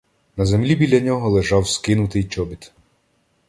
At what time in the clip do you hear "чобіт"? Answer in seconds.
2.23-2.71